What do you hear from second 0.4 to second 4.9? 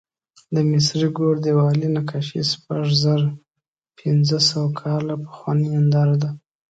د مصري ګور دیوالي نقاشي شپږزرهپینځهسوه